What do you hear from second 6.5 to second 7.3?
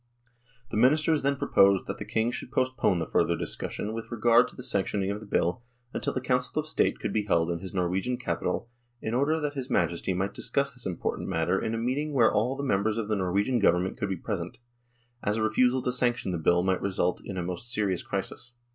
of State could be